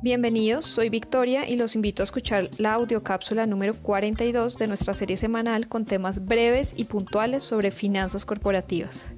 Bienvenidos, 0.00 0.64
soy 0.66 0.90
Victoria 0.90 1.48
y 1.48 1.56
los 1.56 1.74
invito 1.74 2.02
a 2.02 2.04
escuchar 2.04 2.50
la 2.58 2.74
audiocápsula 2.74 3.46
número 3.46 3.74
42 3.74 4.56
de 4.56 4.68
nuestra 4.68 4.94
serie 4.94 5.16
semanal 5.16 5.68
con 5.68 5.84
temas 5.84 6.24
breves 6.24 6.72
y 6.76 6.84
puntuales 6.84 7.42
sobre 7.42 7.72
finanzas 7.72 8.24
corporativas. 8.24 9.16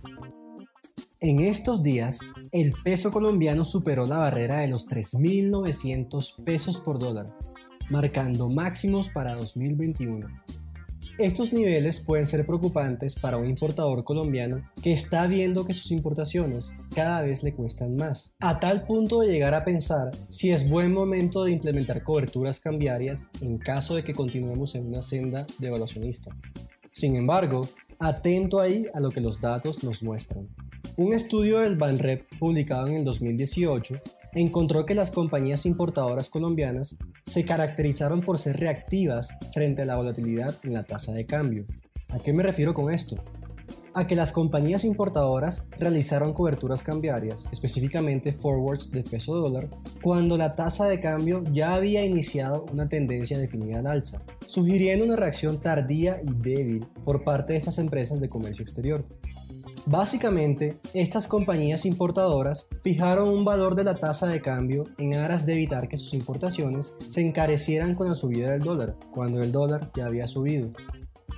En 1.21 1.41
estos 1.41 1.83
días, 1.83 2.21
el 2.51 2.73
peso 2.83 3.13
colombiano 3.13 3.63
superó 3.67 4.07
la 4.07 4.17
barrera 4.17 4.61
de 4.61 4.69
los 4.69 4.89
3.900 4.89 6.43
pesos 6.45 6.81
por 6.81 6.99
dólar, 6.99 7.27
marcando 7.91 8.49
máximos 8.49 9.11
para 9.11 9.35
2021. 9.35 10.29
Estos 11.21 11.53
niveles 11.53 12.01
pueden 12.01 12.25
ser 12.25 12.47
preocupantes 12.47 13.15
para 13.15 13.37
un 13.37 13.47
importador 13.47 14.05
colombiano 14.05 14.67
que 14.83 14.95
está 14.95 15.27
viendo 15.27 15.67
que 15.67 15.75
sus 15.75 15.91
importaciones 15.91 16.77
cada 16.95 17.21
vez 17.21 17.43
le 17.43 17.53
cuestan 17.53 17.95
más, 17.95 18.35
a 18.41 18.59
tal 18.59 18.87
punto 18.87 19.21
de 19.21 19.29
llegar 19.29 19.53
a 19.53 19.63
pensar 19.63 20.13
si 20.31 20.51
es 20.51 20.71
buen 20.71 20.95
momento 20.95 21.45
de 21.45 21.53
implementar 21.53 22.05
coberturas 22.05 22.59
cambiarias 22.61 23.29
en 23.43 23.59
caso 23.59 23.97
de 23.97 24.03
que 24.03 24.15
continuemos 24.15 24.75
en 24.77 24.87
una 24.87 25.03
senda 25.03 25.47
devaluacionista. 25.59 26.35
Sin 26.91 27.15
embargo, 27.17 27.69
atento 27.99 28.59
ahí 28.59 28.87
a 28.95 29.01
lo 29.01 29.11
que 29.11 29.21
los 29.21 29.43
datos 29.43 29.85
nos 29.85 30.03
muestran. 30.03 30.49
Un 30.97 31.13
estudio 31.13 31.59
del 31.59 31.77
Banrep 31.77 32.25
publicado 32.39 32.89
en 32.89 32.95
el 32.95 33.05
2018 33.05 34.01
encontró 34.35 34.87
que 34.87 34.95
las 34.95 35.11
compañías 35.11 35.67
importadoras 35.67 36.29
colombianas 36.29 36.99
se 37.23 37.45
caracterizaron 37.45 38.21
por 38.21 38.39
ser 38.39 38.59
reactivas 38.59 39.37
frente 39.53 39.83
a 39.83 39.87
la 39.87 39.97
volatilidad 39.97 40.55
en 40.63 40.75
la 40.75 40.85
tasa 40.85 41.13
de 41.13 41.27
cambio. 41.27 41.65
¿A 42.11 42.19
qué 42.19 42.33
me 42.33 42.43
refiero 42.43 42.75
con 42.75 42.93
esto? 42.93 43.17
A 43.93 44.07
que 44.07 44.15
las 44.15 44.31
compañías 44.31 44.85
importadoras 44.85 45.69
realizaron 45.79 46.33
coberturas 46.33 46.85
cambiarias, 46.85 47.49
específicamente 47.51 48.33
forwards 48.33 48.93
de 48.93 49.03
peso 49.03 49.35
dólar, 49.35 49.69
cuando 50.01 50.37
la 50.37 50.55
tasa 50.55 50.87
de 50.87 51.01
cambio 51.01 51.43
ya 51.51 51.75
había 51.75 52.05
iniciado 52.05 52.67
una 52.73 52.89
tendencia 52.89 53.37
definida 53.39 53.81
al 53.81 53.89
alza, 53.89 54.23
sugiriendo 54.47 55.05
una 55.05 55.17
reacción 55.17 55.61
tardía 55.61 56.21
y 56.23 56.33
débil 56.35 56.87
por 57.05 57.25
parte 57.25 57.53
de 57.53 57.59
estas 57.59 57.79
empresas 57.79 58.21
de 58.21 58.29
comercio 58.29 58.63
exterior. 58.63 59.05
Básicamente, 59.87 60.79
estas 60.93 61.27
compañías 61.27 61.87
importadoras 61.87 62.69
fijaron 62.83 63.29
un 63.29 63.45
valor 63.45 63.75
de 63.75 63.85
la 63.85 63.97
tasa 63.97 64.27
de 64.27 64.43
cambio 64.43 64.85
en 64.99 65.15
aras 65.15 65.47
de 65.47 65.55
evitar 65.55 65.89
que 65.89 65.97
sus 65.97 66.13
importaciones 66.15 66.97
se 67.09 67.23
encarecieran 67.23 67.95
con 67.95 68.09
la 68.09 68.15
subida 68.15 68.51
del 68.51 68.63
dólar, 68.63 68.97
cuando 69.11 69.43
el 69.43 69.53
dólar 69.53 69.91
ya 69.97 70.07
había 70.07 70.27
subido. 70.27 70.71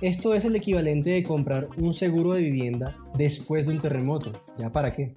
Esto 0.01 0.33
es 0.33 0.43
el 0.43 0.55
equivalente 0.55 1.11
de 1.11 1.23
comprar 1.23 1.69
un 1.77 1.93
seguro 1.93 2.33
de 2.33 2.41
vivienda 2.41 2.97
después 3.17 3.65
de 3.65 3.73
un 3.73 3.79
terremoto. 3.79 4.33
¿Ya 4.57 4.71
para 4.71 4.93
qué? 4.93 5.15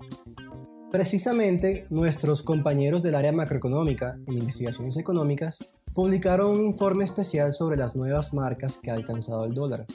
Precisamente, 0.93 1.87
nuestros 1.91 2.45
compañeros 2.45 3.03
del 3.03 3.17
área 3.17 3.33
macroeconómica 3.33 4.17
en 4.27 4.35
investigaciones 4.35 4.97
económicas 4.97 5.59
publicaron 5.93 6.53
un 6.53 6.67
informe 6.67 7.05
especial 7.05 7.53
sobre 7.53 7.77
las 7.77 7.97
nuevas 7.97 8.33
marcas 8.33 8.79
que 8.79 8.91
ha 8.91 8.95
alcanzado 8.95 9.45
el 9.45 9.55
dólar, 9.55 9.87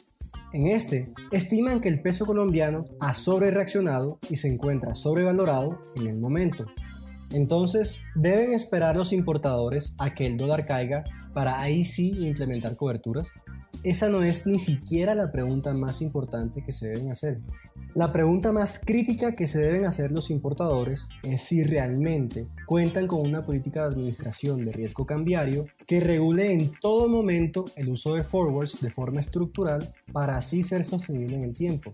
en 0.53 0.67
este, 0.67 1.11
estiman 1.31 1.79
que 1.79 1.89
el 1.89 2.01
peso 2.01 2.25
colombiano 2.25 2.85
ha 2.99 3.13
sobre 3.13 3.51
reaccionado 3.51 4.19
y 4.29 4.35
se 4.35 4.49
encuentra 4.49 4.95
sobrevalorado 4.95 5.81
en 5.95 6.07
el 6.07 6.17
momento. 6.17 6.65
Entonces, 7.31 8.01
deben 8.15 8.51
esperar 8.51 8.97
los 8.97 9.13
importadores 9.13 9.95
a 9.97 10.13
que 10.13 10.25
el 10.25 10.37
dólar 10.37 10.65
caiga 10.65 11.03
para 11.33 11.61
ahí 11.61 11.85
sí 11.85 12.09
implementar 12.25 12.75
coberturas. 12.75 13.31
Esa 13.83 14.09
no 14.09 14.21
es 14.21 14.45
ni 14.45 14.59
siquiera 14.59 15.15
la 15.15 15.31
pregunta 15.31 15.73
más 15.73 16.03
importante 16.03 16.63
que 16.63 16.71
se 16.71 16.89
deben 16.89 17.09
hacer. 17.09 17.39
La 17.95 18.13
pregunta 18.13 18.51
más 18.51 18.79
crítica 18.79 19.35
que 19.35 19.47
se 19.47 19.59
deben 19.59 19.85
hacer 19.85 20.11
los 20.11 20.29
importadores 20.29 21.09
es 21.23 21.41
si 21.41 21.63
realmente 21.63 22.47
cuentan 22.67 23.07
con 23.07 23.21
una 23.21 23.43
política 23.43 23.81
de 23.81 23.87
administración 23.87 24.63
de 24.65 24.71
riesgo 24.71 25.07
cambiario 25.07 25.65
que 25.87 25.99
regule 25.99 26.53
en 26.53 26.71
todo 26.79 27.09
momento 27.09 27.65
el 27.75 27.89
uso 27.89 28.13
de 28.13 28.23
forwards 28.23 28.81
de 28.81 28.91
forma 28.91 29.19
estructural 29.19 29.93
para 30.13 30.37
así 30.37 30.61
ser 30.61 30.85
sostenible 30.85 31.37
en 31.37 31.43
el 31.43 31.55
tiempo. 31.55 31.91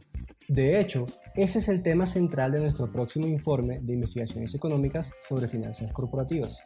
De 0.50 0.82
hecho, 0.82 1.06
ese 1.36 1.60
es 1.60 1.70
el 1.70 1.84
tema 1.84 2.06
central 2.06 2.52
de 2.52 2.60
nuestro 2.60 2.92
próximo 2.92 3.28
informe 3.28 3.80
de 3.82 3.94
investigaciones 3.94 4.54
económicas 4.54 5.14
sobre 5.28 5.48
finanzas 5.48 5.94
corporativas. 5.94 6.64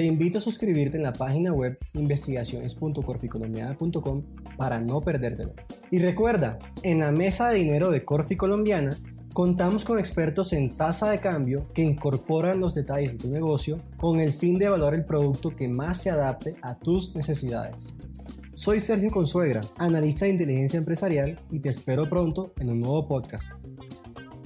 Te 0.00 0.06
invito 0.06 0.38
a 0.38 0.40
suscribirte 0.40 0.96
en 0.96 1.02
la 1.02 1.12
página 1.12 1.52
web 1.52 1.78
investigaciones.corficolombiana.com 1.92 4.22
para 4.56 4.80
no 4.80 5.02
perdértelo. 5.02 5.52
Y 5.90 5.98
recuerda, 5.98 6.58
en 6.82 7.00
la 7.00 7.12
mesa 7.12 7.50
de 7.50 7.58
dinero 7.58 7.90
de 7.90 8.02
Corfi 8.02 8.34
Colombiana 8.34 8.96
contamos 9.34 9.84
con 9.84 9.98
expertos 9.98 10.54
en 10.54 10.74
tasa 10.74 11.10
de 11.10 11.20
cambio 11.20 11.70
que 11.74 11.82
incorporan 11.82 12.60
los 12.60 12.74
detalles 12.74 13.12
de 13.12 13.18
tu 13.18 13.28
negocio 13.28 13.82
con 13.98 14.20
el 14.20 14.32
fin 14.32 14.58
de 14.58 14.64
evaluar 14.64 14.94
el 14.94 15.04
producto 15.04 15.54
que 15.54 15.68
más 15.68 16.00
se 16.00 16.08
adapte 16.08 16.56
a 16.62 16.78
tus 16.78 17.14
necesidades. 17.14 17.92
Soy 18.54 18.80
Sergio 18.80 19.10
Consuegra, 19.10 19.60
analista 19.76 20.24
de 20.24 20.30
inteligencia 20.30 20.78
empresarial 20.78 21.38
y 21.50 21.58
te 21.58 21.68
espero 21.68 22.08
pronto 22.08 22.54
en 22.58 22.70
un 22.70 22.80
nuevo 22.80 23.06
podcast. 23.06 23.52